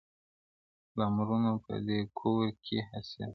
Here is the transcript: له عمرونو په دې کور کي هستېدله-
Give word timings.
له 0.95 1.03
عمرونو 1.09 1.51
په 1.65 1.73
دې 1.87 1.99
کور 2.19 2.45
کي 2.65 2.77
هستېدله- 2.91 3.29